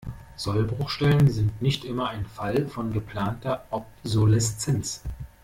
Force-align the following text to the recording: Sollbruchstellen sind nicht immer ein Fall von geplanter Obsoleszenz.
Sollbruchstellen 0.35 1.29
sind 1.29 1.61
nicht 1.61 1.85
immer 1.85 2.09
ein 2.09 2.25
Fall 2.25 2.65
von 2.65 2.91
geplanter 2.91 3.65
Obsoleszenz. 3.69 5.03